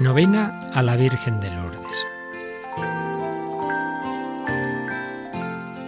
Novena 0.00 0.70
a 0.72 0.82
la 0.84 0.94
Virgen 0.94 1.40
de 1.40 1.50
Lourdes. 1.50 2.06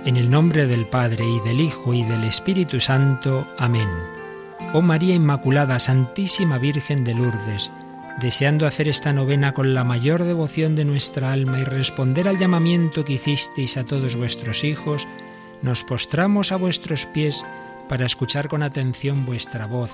En 0.05 0.17
el 0.17 0.29
nombre 0.29 0.67
del 0.67 0.87
Padre 0.87 1.25
y 1.25 1.39
del 1.47 1.61
Hijo 1.61 1.95
y 1.95 2.03
del 2.03 2.25
Espíritu 2.25 2.81
Santo. 2.81 3.47
Amén. 3.57 3.89
Oh 4.73 4.83
María 4.83 5.15
Inmaculada, 5.15 5.79
Santísima 5.79 6.59
Virgen 6.59 7.05
de 7.05 7.15
Lourdes, 7.15 7.71
deseando 8.21 8.67
hacer 8.67 8.89
esta 8.89 9.13
novena 9.13 9.55
con 9.55 9.75
la 9.75 9.85
mayor 9.85 10.25
devoción 10.25 10.75
de 10.75 10.85
nuestra 10.85 11.33
alma 11.33 11.61
y 11.61 11.65
responder 11.65 12.27
al 12.27 12.39
llamamiento 12.39 13.05
que 13.05 13.13
hicisteis 13.13 13.77
a 13.77 13.85
todos 13.85 14.17
vuestros 14.17 14.65
hijos, 14.65 15.07
nos 15.63 15.85
postramos 15.85 16.51
a 16.51 16.57
vuestros 16.57 17.07
pies 17.07 17.47
para 17.89 18.07
escuchar 18.07 18.49
con 18.49 18.65
atención 18.65 19.25
vuestra 19.25 19.67
voz, 19.67 19.93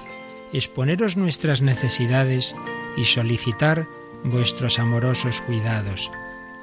exponeros 0.55 1.19
nuestras 1.19 1.61
necesidades 1.61 2.57
y 2.97 3.05
solicitar 3.05 3.87
vuestros 4.25 4.79
amorosos 4.79 5.41
cuidados. 5.41 6.11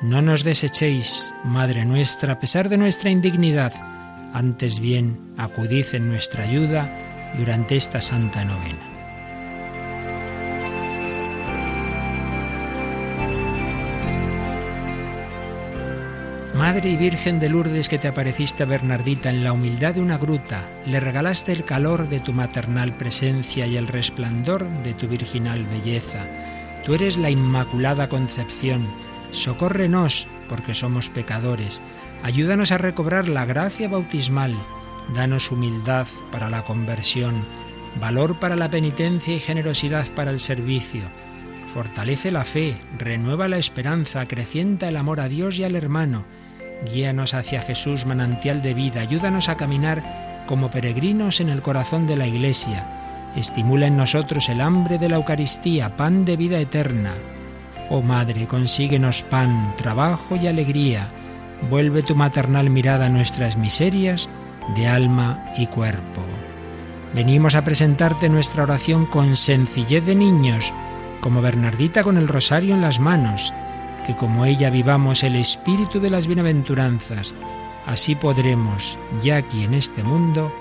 No 0.01 0.21
nos 0.21 0.43
desechéis, 0.43 1.33
Madre 1.43 1.85
nuestra, 1.85 2.33
a 2.33 2.39
pesar 2.39 2.69
de 2.69 2.77
nuestra 2.77 3.09
indignidad, 3.09 3.73
antes 4.33 4.79
bien 4.79 5.33
acudid 5.37 5.85
en 5.93 6.09
nuestra 6.09 6.43
ayuda 6.43 6.89
durante 7.37 7.75
esta 7.75 8.01
santa 8.01 8.43
novena. 8.43 8.89
Madre 16.53 16.89
y 16.89 16.97
Virgen 16.97 17.39
de 17.39 17.49
Lourdes 17.49 17.89
que 17.89 17.97
te 17.97 18.07
apareciste 18.07 18.63
a 18.63 18.65
Bernardita 18.67 19.29
en 19.29 19.43
la 19.43 19.53
humildad 19.53 19.95
de 19.95 20.01
una 20.01 20.17
gruta, 20.17 20.69
le 20.85 20.99
regalaste 20.99 21.51
el 21.51 21.65
calor 21.65 22.09
de 22.09 22.19
tu 22.19 22.31
maternal 22.31 22.95
presencia 22.95 23.65
y 23.65 23.75
el 23.75 23.87
resplandor 23.87 24.69
de 24.83 24.93
tu 24.93 25.07
virginal 25.07 25.65
belleza 25.65 26.25
Tú 26.85 26.93
eres 26.93 27.17
la 27.17 27.29
Inmaculada 27.29 28.09
Concepción. 28.09 28.87
Socórrenos, 29.31 30.27
porque 30.49 30.73
somos 30.73 31.09
pecadores. 31.09 31.81
Ayúdanos 32.23 32.73
a 32.73 32.77
recobrar 32.77 33.29
la 33.29 33.45
gracia 33.45 33.87
bautismal. 33.87 34.53
Danos 35.13 35.49
humildad 35.49 36.07
para 36.31 36.49
la 36.49 36.63
conversión, 36.63 37.43
valor 37.99 38.39
para 38.39 38.55
la 38.55 38.69
penitencia 38.69 39.33
y 39.33 39.39
generosidad 39.39 40.07
para 40.13 40.31
el 40.31 40.41
servicio. 40.41 41.03
Fortalece 41.73 42.31
la 42.31 42.43
fe, 42.43 42.77
renueva 42.97 43.47
la 43.47 43.57
esperanza, 43.57 44.21
acrecienta 44.21 44.89
el 44.89 44.97
amor 44.97 45.21
a 45.21 45.29
Dios 45.29 45.57
y 45.57 45.63
al 45.63 45.75
hermano. 45.75 46.25
Guíanos 46.91 47.33
hacia 47.33 47.61
Jesús, 47.61 48.05
manantial 48.05 48.61
de 48.61 48.73
vida. 48.73 49.01
Ayúdanos 49.01 49.47
a 49.47 49.55
caminar 49.55 50.43
como 50.47 50.69
peregrinos 50.69 51.39
en 51.39 51.47
el 51.49 51.61
corazón 51.61 52.07
de 52.07 52.17
la 52.17 52.27
Iglesia 52.27 53.02
estimula 53.35 53.87
en 53.87 53.97
nosotros 53.97 54.49
el 54.49 54.61
hambre 54.61 54.97
de 54.97 55.09
la 55.09 55.15
Eucaristía, 55.17 55.95
pan 55.95 56.25
de 56.25 56.37
vida 56.37 56.59
eterna. 56.59 57.13
Oh 57.89 58.01
Madre, 58.01 58.47
consíguenos 58.47 59.23
pan, 59.23 59.73
trabajo 59.77 60.35
y 60.35 60.47
alegría. 60.47 61.09
Vuelve 61.69 62.03
tu 62.03 62.15
maternal 62.15 62.69
mirada 62.69 63.07
a 63.07 63.09
nuestras 63.09 63.57
miserias 63.57 64.29
de 64.75 64.87
alma 64.87 65.51
y 65.57 65.67
cuerpo. 65.67 66.21
Venimos 67.13 67.55
a 67.55 67.63
presentarte 67.63 68.29
nuestra 68.29 68.63
oración 68.63 69.05
con 69.05 69.35
sencillez 69.35 70.05
de 70.05 70.15
niños, 70.15 70.73
como 71.21 71.41
Bernardita 71.41 72.03
con 72.03 72.17
el 72.17 72.27
rosario 72.27 72.73
en 72.73 72.81
las 72.81 72.99
manos, 72.99 73.53
que 74.05 74.15
como 74.15 74.45
ella 74.45 74.69
vivamos 74.69 75.23
el 75.23 75.35
espíritu 75.35 75.99
de 75.99 76.09
las 76.09 76.27
bienaventuranzas, 76.27 77.33
así 77.85 78.15
podremos, 78.15 78.97
ya 79.21 79.37
aquí 79.37 79.63
en 79.63 79.73
este 79.73 80.03
mundo, 80.03 80.51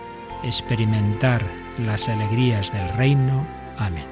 experimentar 0.45 1.61
las 1.78 2.09
alegrías 2.09 2.73
del 2.73 2.89
reino. 2.91 3.47
Amén. 3.78 4.11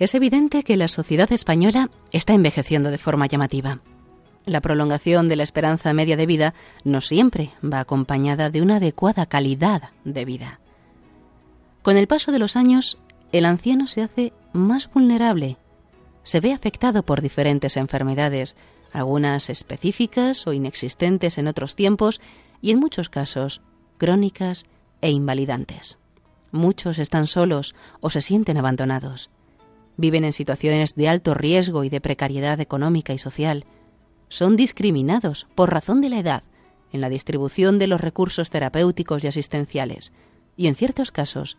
Es 0.00 0.14
evidente 0.14 0.62
que 0.62 0.78
la 0.78 0.88
sociedad 0.88 1.30
española 1.30 1.90
está 2.10 2.32
envejeciendo 2.32 2.90
de 2.90 2.96
forma 2.96 3.26
llamativa. 3.26 3.80
La 4.46 4.62
prolongación 4.62 5.28
de 5.28 5.36
la 5.36 5.42
esperanza 5.42 5.92
media 5.92 6.16
de 6.16 6.24
vida 6.24 6.54
no 6.84 7.02
siempre 7.02 7.50
va 7.62 7.80
acompañada 7.80 8.48
de 8.48 8.62
una 8.62 8.76
adecuada 8.76 9.26
calidad 9.26 9.90
de 10.04 10.24
vida. 10.24 10.60
Con 11.82 11.98
el 11.98 12.06
paso 12.06 12.32
de 12.32 12.38
los 12.38 12.56
años, 12.56 12.96
el 13.30 13.44
anciano 13.44 13.86
se 13.86 14.00
hace 14.00 14.32
más 14.54 14.90
vulnerable, 14.90 15.58
se 16.22 16.40
ve 16.40 16.54
afectado 16.54 17.02
por 17.02 17.20
diferentes 17.20 17.76
enfermedades, 17.76 18.56
algunas 18.94 19.50
específicas 19.50 20.46
o 20.46 20.54
inexistentes 20.54 21.36
en 21.36 21.46
otros 21.46 21.76
tiempos 21.76 22.22
y 22.62 22.70
en 22.70 22.80
muchos 22.80 23.10
casos 23.10 23.60
crónicas 23.98 24.64
e 25.02 25.10
invalidantes. 25.10 25.98
Muchos 26.52 26.98
están 26.98 27.26
solos 27.26 27.74
o 28.00 28.08
se 28.08 28.22
sienten 28.22 28.56
abandonados 28.56 29.28
viven 30.00 30.24
en 30.24 30.32
situaciones 30.32 30.94
de 30.94 31.08
alto 31.08 31.34
riesgo 31.34 31.84
y 31.84 31.90
de 31.90 32.00
precariedad 32.00 32.60
económica 32.60 33.12
y 33.12 33.18
social, 33.18 33.66
son 34.28 34.56
discriminados 34.56 35.46
por 35.54 35.72
razón 35.72 36.00
de 36.00 36.08
la 36.08 36.18
edad 36.18 36.42
en 36.92 37.00
la 37.00 37.08
distribución 37.08 37.78
de 37.78 37.86
los 37.86 38.00
recursos 38.00 38.50
terapéuticos 38.50 39.22
y 39.22 39.28
asistenciales, 39.28 40.12
y 40.56 40.66
en 40.66 40.74
ciertos 40.74 41.12
casos 41.12 41.56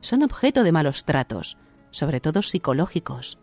son 0.00 0.22
objeto 0.22 0.64
de 0.64 0.72
malos 0.72 1.04
tratos, 1.04 1.56
sobre 1.90 2.20
todo 2.20 2.42
psicológicos. 2.42 3.38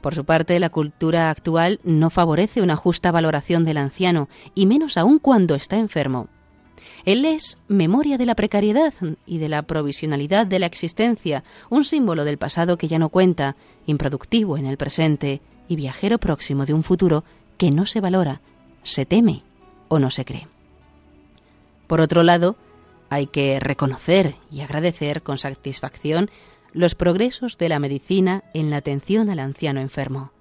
Por 0.00 0.14
su 0.14 0.24
parte, 0.24 0.60
la 0.60 0.70
cultura 0.70 1.30
actual 1.30 1.80
no 1.82 2.10
favorece 2.10 2.62
una 2.62 2.76
justa 2.76 3.10
valoración 3.10 3.64
del 3.64 3.78
anciano, 3.78 4.28
y 4.54 4.66
menos 4.66 4.96
aún 4.96 5.18
cuando 5.18 5.56
está 5.56 5.76
enfermo, 5.76 6.28
él 7.04 7.24
es 7.24 7.58
memoria 7.68 8.18
de 8.18 8.26
la 8.26 8.34
precariedad 8.34 8.92
y 9.26 9.38
de 9.38 9.48
la 9.48 9.62
provisionalidad 9.62 10.46
de 10.46 10.58
la 10.58 10.66
existencia, 10.66 11.44
un 11.70 11.84
símbolo 11.84 12.24
del 12.24 12.38
pasado 12.38 12.78
que 12.78 12.88
ya 12.88 12.98
no 12.98 13.08
cuenta, 13.08 13.56
improductivo 13.86 14.58
en 14.58 14.66
el 14.66 14.76
presente 14.76 15.40
y 15.68 15.76
viajero 15.76 16.18
próximo 16.18 16.66
de 16.66 16.74
un 16.74 16.82
futuro 16.82 17.24
que 17.58 17.70
no 17.70 17.86
se 17.86 18.00
valora, 18.00 18.40
se 18.82 19.06
teme 19.06 19.42
o 19.88 19.98
no 19.98 20.10
se 20.10 20.24
cree. 20.24 20.48
Por 21.86 22.00
otro 22.00 22.22
lado, 22.22 22.56
hay 23.08 23.26
que 23.26 23.60
reconocer 23.60 24.36
y 24.50 24.60
agradecer 24.60 25.22
con 25.22 25.38
satisfacción 25.38 26.30
los 26.72 26.94
progresos 26.94 27.56
de 27.58 27.68
la 27.68 27.78
medicina 27.78 28.42
en 28.52 28.70
la 28.70 28.78
atención 28.78 29.30
al 29.30 29.38
anciano 29.38 29.80
enfermo, 29.80 30.32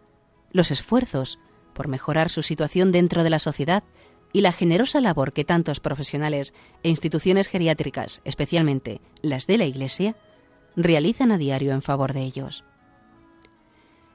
los 0.51 0.71
esfuerzos 0.71 1.39
por 1.73 1.87
mejorar 1.87 2.29
su 2.29 2.41
situación 2.41 2.91
dentro 2.91 3.23
de 3.23 3.29
la 3.29 3.39
sociedad 3.39 3.83
y 4.35 4.41
la 4.41 4.51
generosa 4.51 4.99
labor 4.99 5.31
que 5.31 5.45
tantos 5.45 5.79
profesionales 5.79 6.53
e 6.83 6.89
instituciones 6.89 7.47
geriátricas, 7.47 8.19
especialmente 8.25 8.99
las 9.21 9.47
de 9.47 9.57
la 9.57 9.63
Iglesia, 9.63 10.17
realizan 10.75 11.31
a 11.31 11.37
diario 11.37 11.71
en 11.71 11.81
favor 11.81 12.11
de 12.11 12.23
ellos. 12.23 12.65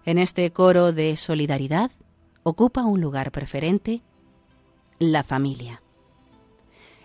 En 0.04 0.18
este 0.18 0.52
coro 0.52 0.92
de 0.92 1.16
solidaridad 1.16 1.90
ocupa 2.42 2.84
un 2.84 3.00
lugar 3.00 3.32
preferente 3.32 4.02
la 4.98 5.22
familia. 5.22 5.80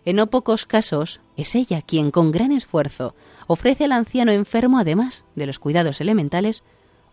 En 0.04 0.18
no 0.18 0.28
pocos 0.28 0.66
casos 0.66 1.22
es 1.38 1.56
ella 1.56 1.82
quien 1.82 2.12
con 2.12 2.34
gran 2.34 2.52
esfuerzo 2.52 3.16
ofrece 3.48 3.86
al 3.86 3.94
anciano 3.94 4.34
enfermo, 4.34 4.78
además 4.78 5.24
de 5.36 5.46
los 5.46 5.58
cuidados 5.58 6.02
elementales, 6.02 6.64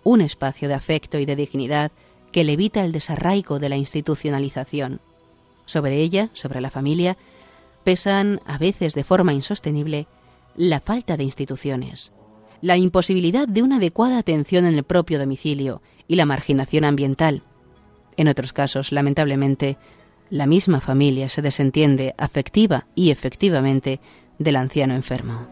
un 0.02 0.20
espacio 0.20 0.66
de 0.66 0.75
afecto 0.75 1.20
y 1.20 1.26
de 1.26 1.37
dignidad 1.37 1.93
que 2.32 2.43
le 2.43 2.55
evita 2.55 2.82
el 2.82 2.90
desarraigo 2.90 3.60
de 3.60 3.69
la 3.69 3.76
institucionalización 3.76 5.00
sobre 5.64 6.00
ella, 6.00 6.31
sobre 6.32 6.61
la 6.61 6.70
familia, 6.70 7.17
pesan 7.85 8.41
a 8.47 8.59
veces 8.59 8.94
de 8.94 9.05
forma 9.05 9.32
insostenible 9.32 10.06
la 10.56 10.81
falta 10.81 11.17
de 11.17 11.25
instituciones, 11.25 12.12
la 12.61 12.76
imposibilidad 12.76 13.49
de 13.49 13.62
una 13.62 13.76
adecuada 13.76 14.19
atención 14.19 14.67
en 14.67 14.75
el 14.75 14.85
propio 14.85 15.19
domicilio 15.19 15.82
y 16.06 16.17
la 16.17 16.26
marginación 16.26 16.85
ambiental. 16.85 17.43
En 18.17 18.29
otros 18.29 18.53
casos, 18.53 18.93
lamentablemente, 18.93 19.79
la 20.31 20.47
misma 20.47 20.81
familia 20.81 21.29
se 21.29 21.43
desentiende 21.43 22.15
afectiva 22.19 22.87
y 22.94 23.11
efectivamente 23.11 24.00
del 24.38 24.56
anciano 24.56 24.94
enfermo. 24.94 25.47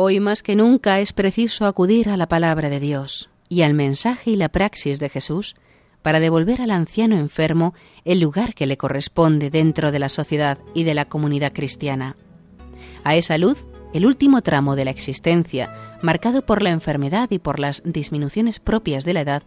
Hoy 0.00 0.20
más 0.20 0.44
que 0.44 0.54
nunca 0.54 1.00
es 1.00 1.12
preciso 1.12 1.66
acudir 1.66 2.08
a 2.08 2.16
la 2.16 2.28
palabra 2.28 2.70
de 2.70 2.78
Dios 2.78 3.30
y 3.48 3.62
al 3.62 3.74
mensaje 3.74 4.30
y 4.30 4.36
la 4.36 4.48
praxis 4.48 5.00
de 5.00 5.08
Jesús 5.08 5.56
para 6.02 6.20
devolver 6.20 6.60
al 6.60 6.70
anciano 6.70 7.16
enfermo 7.16 7.74
el 8.04 8.20
lugar 8.20 8.54
que 8.54 8.68
le 8.68 8.76
corresponde 8.76 9.50
dentro 9.50 9.90
de 9.90 9.98
la 9.98 10.08
sociedad 10.08 10.58
y 10.72 10.84
de 10.84 10.94
la 10.94 11.06
comunidad 11.06 11.52
cristiana. 11.52 12.14
A 13.02 13.16
esa 13.16 13.38
luz, 13.38 13.64
el 13.92 14.06
último 14.06 14.40
tramo 14.40 14.76
de 14.76 14.84
la 14.84 14.92
existencia, 14.92 15.74
marcado 16.00 16.46
por 16.46 16.62
la 16.62 16.70
enfermedad 16.70 17.28
y 17.32 17.40
por 17.40 17.58
las 17.58 17.82
disminuciones 17.84 18.60
propias 18.60 19.04
de 19.04 19.14
la 19.14 19.22
edad, 19.22 19.42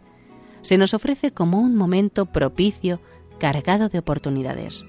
se 0.63 0.77
nos 0.77 0.93
ofrece 0.93 1.31
como 1.31 1.61
un 1.61 1.77
momento 1.77 2.25
propicio, 2.25 2.99
cargado 3.39 3.87
de 3.87 3.99
oportunidades. 3.99 4.83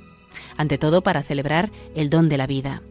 Ante 0.57 0.77
todo 0.77 1.03
para 1.03 1.23
celebrar 1.23 1.71
el 1.95 2.11
don 2.11 2.29
de 2.29 2.37
la 2.37 2.49
vida, 2.49 2.83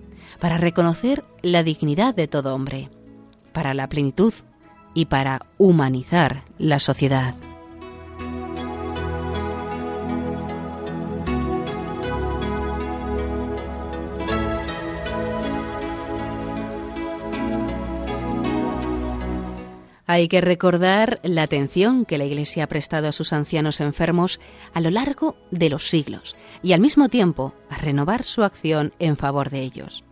para 0.42 0.58
reconocer 0.58 1.24
la 1.44 1.62
dignidad 1.62 2.16
de 2.16 2.28
todo 2.28 2.56
hombre, 2.56 2.90
para 3.54 3.76
la 3.76 3.88
plenitud 3.88 4.34
y 4.96 5.06
para 5.06 5.46
humanizar 5.60 6.44
la 6.58 6.80
sociedad. 6.80 7.36
Hay 20.08 20.28
que 20.28 20.42
recordar 20.42 21.22
la 21.24 21.44
atención 21.44 22.04
que 22.04 22.18
la 22.18 22.26
Iglesia 22.26 22.64
ha 22.64 22.68
prestado 22.68 23.08
a 23.08 23.12
sus 23.14 23.32
ancianos 23.32 23.80
enfermos 23.80 24.42
a 24.74 24.82
lo 24.82 24.90
largo 24.90 25.38
de 25.52 25.70
los 25.70 25.88
siglos 25.88 26.36
y 26.64 26.74
al 26.74 26.82
mismo 26.82 27.10
tiempo 27.10 27.54
a 27.70 27.78
renovar 27.78 28.24
su 28.26 28.44
acción 28.44 28.92
en 29.00 29.16
favor 29.16 29.52
de 29.52 29.62
ellos. 29.62 30.04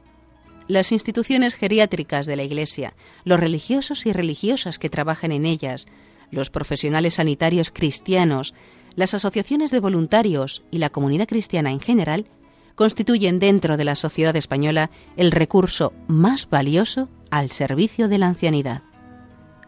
Las 0.70 0.94
instituciones 0.94 1.56
geriátricas 1.56 2.26
de 2.26 2.38
la 2.38 2.44
Iglesia, 2.44 2.94
los 3.26 3.42
religiosos 3.42 4.06
y 4.06 4.14
religiosas 4.14 4.80
que 4.80 4.90
trabajan 4.90 5.34
en 5.34 5.46
ellas, 5.46 5.86
los 6.32 6.50
profesionales 6.50 7.16
sanitarios 7.16 7.72
cristianos, 7.72 8.54
las 8.96 9.14
asociaciones 9.14 9.72
de 9.72 9.82
voluntarios 9.82 10.64
y 10.72 10.78
la 10.78 10.90
comunidad 10.90 11.28
cristiana 11.28 11.72
en 11.72 11.82
general 11.82 12.28
constituyen 12.76 13.40
dentro 13.40 13.76
de 13.76 13.84
la 13.84 13.96
sociedad 13.96 14.38
española 14.38 14.90
el 15.18 15.32
recurso 15.32 15.92
más 16.08 16.50
valioso 16.50 17.10
al 17.30 17.50
servicio 17.50 18.08
de 18.08 18.18
la 18.20 18.28
ancianidad 18.28 18.84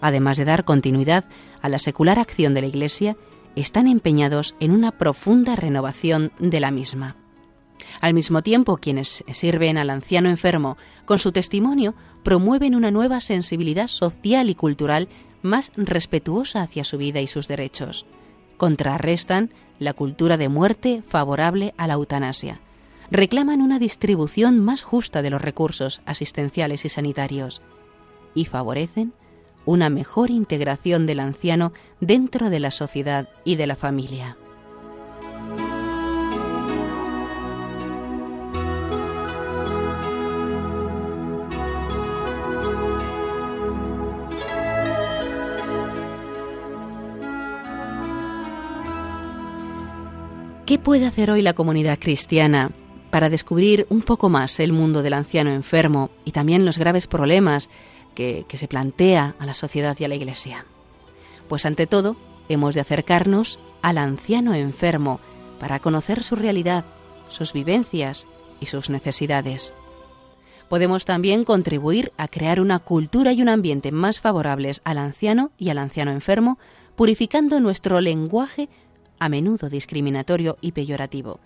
además 0.02 0.38
de 0.38 0.46
dar 0.46 0.66
continuidad 0.66 1.26
a 1.62 1.70
la 1.70 1.80
secular 1.80 2.20
acción 2.20 2.54
de 2.54 2.62
la 2.62 2.68
Iglesia, 2.68 3.16
están 3.56 3.88
empeñados 3.88 4.56
en 4.60 4.72
una 4.72 4.92
profunda 4.92 5.56
renovación 5.56 6.32
de 6.40 6.60
la 6.60 6.72
misma. 6.72 7.21
Al 8.00 8.14
mismo 8.14 8.42
tiempo, 8.42 8.78
quienes 8.78 9.24
sirven 9.32 9.78
al 9.78 9.90
anciano 9.90 10.30
enfermo 10.30 10.78
con 11.06 11.20
su 11.20 11.32
testimonio 11.32 11.96
promueven 12.24 12.76
una 12.76 12.92
nueva 12.92 13.22
sensibilidad 13.22 13.88
social 13.88 14.50
y 14.50 14.56
cultural 14.56 15.10
más 15.42 15.72
respetuosa 15.76 16.62
hacia 16.62 16.84
su 16.84 16.98
vida 16.98 17.22
y 17.22 17.28
sus 17.28 17.48
derechos. 17.48 18.06
Contrarrestan 18.58 19.52
la 19.80 19.94
cultura 19.94 20.38
de 20.38 20.50
muerte 20.50 21.04
favorable 21.08 21.74
a 21.78 21.88
la 21.88 21.96
eutanasia. 21.96 22.60
Reclaman 23.10 23.62
una 23.62 23.80
distribución 23.80 24.60
más 24.60 24.84
justa 24.84 25.22
de 25.22 25.32
los 25.32 25.42
recursos 25.42 26.02
asistenciales 26.06 26.86
y 26.86 26.90
sanitarios. 26.90 27.62
Y 28.34 28.46
favorecen 28.46 29.14
una 29.66 29.90
mejor 29.90 30.30
integración 30.30 31.06
del 31.06 31.20
anciano 31.20 31.74
dentro 32.00 32.50
de 32.50 32.60
la 32.60 32.72
sociedad 32.72 33.30
y 33.44 33.56
de 33.56 33.68
la 33.68 33.76
familia. 33.76 34.38
¿Qué 50.72 50.80
puede 50.80 51.06
hacer 51.06 51.30
hoy 51.30 51.42
la 51.42 51.52
comunidad 51.52 52.00
cristiana 52.00 52.72
para 53.10 53.30
descubrir 53.30 53.86
un 53.90 54.02
poco 54.02 54.30
más 54.30 54.58
el 54.62 54.72
mundo 54.72 55.04
del 55.04 55.12
anciano 55.12 55.52
enfermo 55.52 56.12
y 56.24 56.32
también 56.32 56.64
los 56.64 56.78
graves 56.78 57.08
problemas 57.08 57.70
que, 58.16 58.46
se 58.54 58.70
plantea 58.70 59.36
a 59.38 59.46
la 59.46 59.54
sociedad 59.54 59.98
y 60.00 60.06
a 60.06 60.08
la 60.08 60.16
Iglesia? 60.16 60.64
Pues 61.50 61.66
ante 61.66 61.88
todo, 61.88 62.16
hemos 62.48 62.74
de 62.74 62.80
acercarnos 62.80 63.60
al 63.82 63.98
anciano 63.98 64.54
enfermo 64.54 65.20
para 65.60 65.80
conocer 65.80 66.24
su 66.24 66.38
realidad, 66.38 66.86
sus 67.28 67.52
vivencias 67.52 68.26
y 68.62 68.68
sus 68.68 68.90
necesidades. 68.90 69.74
Podemos 70.70 71.04
también 71.04 71.44
contribuir 71.44 72.14
a 72.16 72.30
crear 72.30 72.62
una 72.62 72.80
cultura 72.80 73.34
y 73.34 73.42
un 73.42 73.50
ambiente 73.50 73.92
más 73.92 74.22
favorables 74.22 74.80
al 74.86 75.00
anciano 75.00 75.52
y 75.58 75.68
al 75.68 75.80
anciano 75.80 76.12
enfermo, 76.12 76.60
purificando 76.96 77.60
nuestro 77.60 78.00
lenguaje 78.00 78.70
a 79.22 79.30
menudo 79.30 79.70
discriminatorio 79.70 80.58
y 80.62 80.72
peyorativo, 80.72 81.40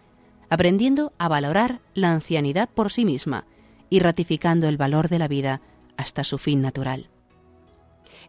aprendiendo 0.50 1.12
a 1.18 1.28
valorar 1.28 1.82
la 1.94 2.12
ancianidad 2.12 2.70
por 2.70 2.90
sí 2.90 3.04
misma 3.04 3.46
y 3.90 4.00
ratificando 4.00 4.70
el 4.70 4.78
valor 4.78 5.10
de 5.10 5.20
la 5.20 5.28
vida 5.28 5.60
hasta 5.98 6.24
su 6.24 6.38
fin 6.38 6.62
natural. 6.62 7.10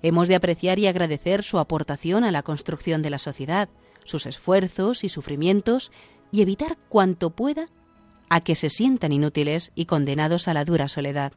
Hemos 0.03 0.27
de 0.27 0.35
apreciar 0.35 0.81
y 0.81 0.89
agradecer 0.89 1.45
su 1.45 1.61
aportación 1.61 2.25
a 2.25 2.33
la 2.33 2.43
construcción 2.43 3.03
de 3.03 3.11
la 3.11 3.21
sociedad, 3.21 3.69
sus 4.03 4.27
esfuerzos 4.27 5.05
y 5.05 5.09
sufrimientos, 5.09 5.93
y 6.33 6.43
evitar 6.43 6.77
cuanto 6.89 7.31
pueda 7.31 7.69
a 8.29 8.41
que 8.41 8.57
se 8.57 8.69
sientan 8.69 9.13
inútiles 9.13 9.71
y 9.77 9.85
condenados 9.85 10.49
a 10.49 10.55
la 10.55 10.65
dura 10.65 10.89
soledad. 10.89 11.33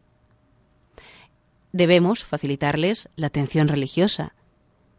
Debemos 1.74 2.26
facilitarles 2.26 3.08
la 3.16 3.28
atención 3.28 3.68
religiosa. 3.68 4.34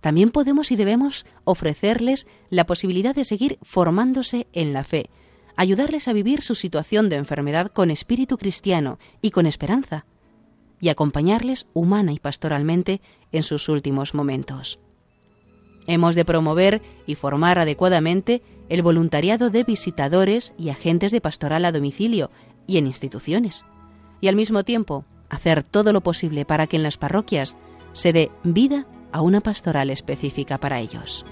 También 0.01 0.31
podemos 0.31 0.71
y 0.71 0.77
debemos 0.77 1.27
ofrecerles 1.45 2.27
la 2.49 2.65
posibilidad 2.65 3.15
de 3.15 3.25
seguir 3.25 3.59
formándose 3.63 4.47
en 4.53 4.73
la 4.73 4.85
fe, 4.85 5.11
ayudarles 5.57 6.09
a 6.09 6.13
vivir 6.13 6.43
su 6.43 6.55
situación 6.55 7.09
de 7.09 7.17
enfermedad 7.17 7.71
con 7.71 7.91
espíritu 7.91 8.39
cristiano 8.39 8.99
y 9.21 9.31
con 9.31 9.47
esperanza, 9.47 10.07
y 10.81 10.89
acompañarles 10.89 11.67
humana 11.75 12.13
y 12.13 12.19
pastoralmente 12.19 13.03
en 13.33 13.43
sus 13.43 13.69
últimos 13.69 14.15
momentos. 14.15 14.79
Hemos 15.87 16.15
de 16.15 16.25
promover 16.25 16.81
y 17.07 17.15
formar 17.15 17.59
adecuadamente 17.59 18.43
el 18.71 18.83
voluntariado 18.83 19.51
de 19.51 19.65
visitadores 19.65 20.55
y 20.57 20.71
agentes 20.71 21.13
de 21.13 21.21
pastoral 21.21 21.65
a 21.65 21.73
domicilio 21.73 22.31
y 22.67 22.79
en 22.79 22.87
instituciones, 22.87 23.67
y 24.21 24.29
al 24.29 24.37
mismo 24.37 24.65
tiempo 24.65 25.05
hacer 25.29 25.63
todo 25.63 25.93
lo 25.93 26.01
posible 26.01 26.45
para 26.45 26.67
que 26.67 26.77
en 26.77 26.83
las 26.83 26.97
parroquias 26.97 27.57
se 27.93 28.13
dé 28.13 28.31
vida 28.45 28.87
a 29.13 29.21
una 29.21 29.41
pastoral 29.41 29.91
específica 29.91 30.59
para 30.59 30.81
ellos. 30.81 31.25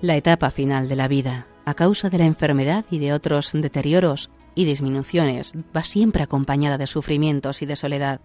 la 0.00 0.16
etapa 0.16 0.50
final 0.50 0.88
de 0.88 0.96
la 0.96 1.08
vida, 1.08 1.46
a 1.64 1.74
causa 1.74 2.08
de 2.08 2.18
la 2.18 2.24
enfermedad 2.24 2.84
y 2.90 2.98
de 2.98 3.12
otros 3.12 3.50
deterioros 3.52 4.30
y 4.54 4.64
disminuciones, 4.64 5.54
va 5.76 5.84
siempre 5.84 6.22
acompañada 6.22 6.78
de 6.78 6.86
sufrimientos 6.86 7.62
y 7.62 7.66
de 7.66 7.76
soledad. 7.76 8.20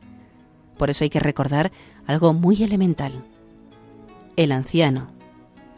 Por 0.77 0.89
eso 0.89 1.03
hay 1.03 1.09
que 1.09 1.19
recordar 1.19 1.71
algo 2.05 2.33
muy 2.33 2.61
elemental. 2.63 3.11
El 4.35 4.51
anciano 4.51 5.12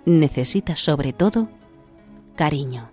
necesita 0.06 0.76
sobre 0.76 1.14
todo 1.14 1.50
cariño. 2.36 2.90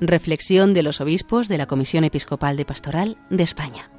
Reflexión 0.00 0.72
de 0.72 0.82
los 0.82 1.00
obispos 1.00 1.48
de 1.48 1.58
la 1.58 1.66
Comisión 1.66 2.04
Episcopal 2.04 2.56
de 2.56 2.64
Pastoral 2.64 3.18
de 3.28 3.42
España. 3.42 3.90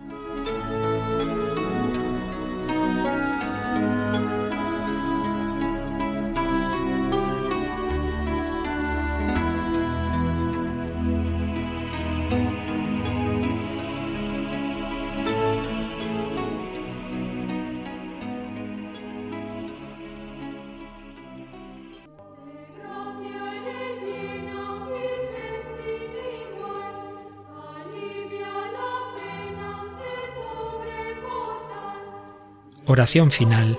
Oración 32.88 33.30
final 33.30 33.78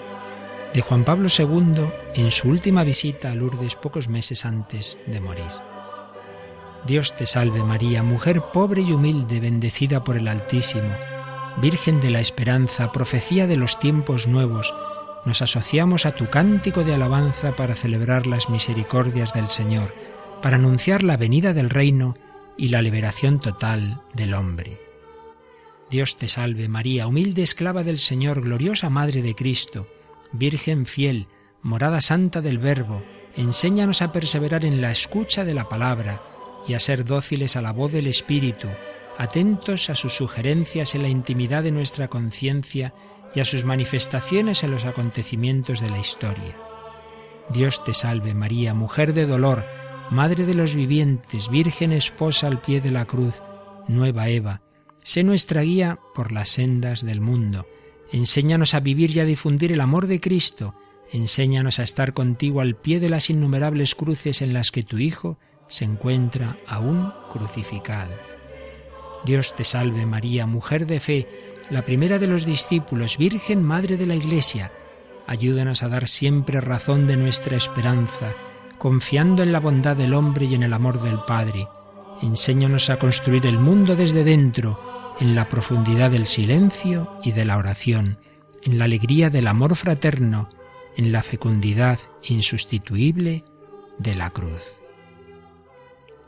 de 0.73 0.81
Juan 0.81 1.05
Pablo 1.05 1.29
II 1.37 1.89
en 2.15 2.31
su 2.31 2.49
última 2.49 2.85
visita 2.85 3.33
a 3.33 3.35
Lourdes 3.35 3.75
pocos 3.75 4.09
meses 4.09 4.47
antes 4.47 4.97
de 5.07 5.21
morir. 5.21 5.51
Dios 6.87 7.15
te 7.17 7.27
salve 7.27 7.65
María, 7.65 8.05
mujer 8.05 8.43
pobre 8.53 8.83
y 8.83 8.93
humilde, 8.93 9.41
bendecida 9.41 10.05
por 10.05 10.17
el 10.17 10.29
Altísimo, 10.29 10.89
Virgen 11.61 12.01
de 12.01 12.11
la 12.11 12.21
Esperanza, 12.21 12.93
profecía 12.93 13.47
de 13.47 13.57
los 13.57 13.79
tiempos 13.79 14.29
nuevos, 14.29 14.73
nos 15.25 15.43
asociamos 15.43 16.07
a 16.07 16.13
tu 16.13 16.31
cántico 16.31 16.85
de 16.85 16.95
alabanza 16.95 17.57
para 17.57 17.75
celebrar 17.75 18.27
las 18.27 18.51
misericordias 18.51 19.35
del 19.35 19.49
Señor, 19.49 19.93
para 20.43 20.57
anunciar 20.57 21.03
la 21.03 21.17
venida 21.17 21.53
del 21.53 21.71
reino 21.71 22.17
y 22.57 22.69
la 22.69 22.83
liberación 22.83 23.41
total 23.41 24.01
del 24.15 24.35
hombre. 24.35 24.92
Dios 25.93 26.17
te 26.17 26.27
salve 26.27 26.71
María, 26.71 27.07
humilde 27.07 27.43
esclava 27.43 27.85
del 27.85 27.99
Señor, 27.99 28.41
gloriosa 28.41 28.89
Madre 28.89 29.21
de 29.21 29.35
Cristo, 29.35 29.87
Virgen 30.33 30.87
fiel, 30.87 31.29
morada 31.61 32.01
santa 32.01 32.41
del 32.41 32.59
Verbo, 32.59 33.03
enséñanos 33.37 34.01
a 34.01 34.11
perseverar 34.11 34.65
en 34.65 34.81
la 34.81 34.91
escucha 34.91 35.45
de 35.45 35.53
la 35.53 35.69
palabra 35.69 36.23
y 36.67 36.73
a 36.73 36.79
ser 36.79 37.05
dóciles 37.05 37.57
a 37.57 37.61
la 37.61 37.73
voz 37.73 37.93
del 37.93 38.07
Espíritu, 38.07 38.69
atentos 39.19 39.91
a 39.91 39.95
sus 39.95 40.15
sugerencias 40.15 40.95
en 40.95 41.03
la 41.03 41.11
intimidad 41.11 41.63
de 41.63 41.73
nuestra 41.73 42.09
conciencia 42.09 42.95
y 43.35 43.41
a 43.41 43.45
sus 43.45 43.67
manifestaciones 43.67 44.65
en 44.65 44.71
los 44.71 44.87
acontecimientos 44.87 45.83
de 45.83 45.91
la 45.91 45.99
historia. 45.99 46.57
Dios 47.51 47.85
te 47.85 47.93
salve 47.93 48.33
María, 48.33 48.73
mujer 48.73 49.13
de 49.13 49.27
dolor, 49.27 49.67
Madre 50.11 50.47
de 50.47 50.55
los 50.55 50.75
vivientes, 50.75 51.51
Virgen 51.51 51.93
esposa 51.93 52.47
al 52.47 52.63
pie 52.63 52.81
de 52.81 52.93
la 52.93 53.05
cruz, 53.05 53.43
nueva 53.89 54.31
Eva, 54.31 54.63
sé 55.03 55.25
nuestra 55.25 55.63
guía 55.63 55.99
por 56.15 56.33
las 56.33 56.49
sendas 56.49 57.05
del 57.05 57.21
mundo. 57.21 57.67
Enséñanos 58.13 58.75
a 58.75 58.81
vivir 58.81 59.11
y 59.17 59.21
a 59.21 59.25
difundir 59.25 59.73
el 59.73 59.81
amor 59.81 60.07
de 60.07 60.21
Cristo. 60.21 60.75
Enséñanos 61.13 61.79
a 61.79 61.83
estar 61.83 62.13
contigo 62.13 62.61
al 62.61 62.77
pie 62.77 63.01
de 63.01 63.11
las 63.11 63.31
innumerables 63.31 63.95
cruces 63.95 64.43
en 64.43 64.53
las 64.53 64.71
que 64.71 64.83
tu 64.83 64.99
Hijo 64.99 65.39
se 65.69 65.85
encuentra 65.85 66.59
aún 66.67 67.13
crucificado. 67.33 68.13
Dios 69.25 69.55
te 69.57 69.65
salve 69.65 70.05
María, 70.05 70.47
mujer 70.47 70.87
de 70.87 71.01
fe, 71.01 71.29
la 71.71 71.85
primera 71.85 72.19
de 72.19 72.27
los 72.27 72.45
discípulos, 72.45 73.17
Virgen 73.17 73.63
Madre 73.63 73.97
de 73.97 74.07
la 74.07 74.15
Iglesia. 74.15 74.73
Ayúdanos 75.27 75.83
a 75.83 75.89
dar 75.89 76.09
siempre 76.09 76.61
razón 76.61 77.07
de 77.07 77.17
nuestra 77.17 77.57
esperanza, 77.57 78.35
confiando 78.79 79.43
en 79.43 79.53
la 79.53 79.61
bondad 79.61 79.97
del 79.97 80.13
hombre 80.13 80.47
y 80.47 80.55
en 80.55 80.65
el 80.65 80.73
amor 80.73 81.01
del 81.01 81.21
Padre. 81.27 81.69
Enséñanos 82.21 82.91
a 82.91 82.99
construir 82.99 83.47
el 83.47 83.59
mundo 83.59 83.97
desde 83.97 84.25
dentro, 84.25 84.92
en 85.23 85.37
la 85.37 85.49
profundidad 85.49 86.11
del 86.11 86.27
silencio 86.27 87.09
y 87.23 87.31
de 87.31 87.45
la 87.45 87.57
oración, 87.57 88.19
en 88.61 88.77
la 88.77 88.87
alegría 88.87 89.31
del 89.31 89.47
amor 89.47 89.77
fraterno, 89.77 90.49
en 90.97 91.13
la 91.13 91.23
fecundidad 91.23 92.01
insustituible 92.25 93.45
de 94.01 94.17
la 94.17 94.31
cruz. 94.31 94.65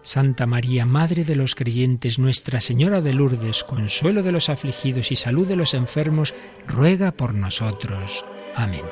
Santa 0.02 0.46
María, 0.46 0.86
Madre 0.86 1.24
de 1.24 1.34
los 1.34 1.56
creyentes, 1.56 2.20
Nuestra 2.20 2.60
Señora 2.60 3.00
de 3.00 3.14
Lourdes, 3.14 3.64
consuelo 3.64 4.22
de 4.22 4.30
los 4.30 4.48
afligidos 4.48 5.10
y 5.10 5.16
salud 5.16 5.48
de 5.48 5.56
los 5.56 5.74
enfermos, 5.74 6.32
ruega 6.64 7.10
por 7.10 7.34
nosotros. 7.34 8.24
Amén. 8.54 8.84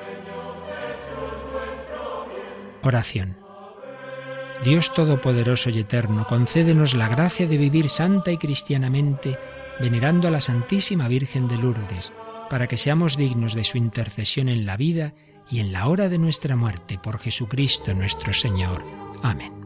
Oración. 2.82 3.36
Dios 4.64 4.92
Todopoderoso 4.94 5.70
y 5.70 5.78
Eterno, 5.78 6.26
concédenos 6.26 6.94
la 6.94 7.06
gracia 7.06 7.46
de 7.46 7.56
vivir 7.56 7.88
santa 7.88 8.32
y 8.32 8.38
cristianamente, 8.38 9.38
venerando 9.80 10.28
a 10.28 10.30
la 10.30 10.40
Santísima 10.40 11.08
Virgen 11.08 11.48
de 11.48 11.56
Lourdes, 11.56 12.12
para 12.50 12.66
que 12.66 12.76
seamos 12.76 13.16
dignos 13.16 13.54
de 13.54 13.64
su 13.64 13.78
intercesión 13.78 14.48
en 14.48 14.66
la 14.66 14.76
vida 14.76 15.14
y 15.50 15.60
en 15.60 15.72
la 15.72 15.88
hora 15.88 16.08
de 16.08 16.18
nuestra 16.18 16.56
muerte, 16.56 16.98
por 17.02 17.18
Jesucristo 17.18 17.94
nuestro 17.94 18.32
Señor. 18.32 18.84
Amén. 19.22 19.61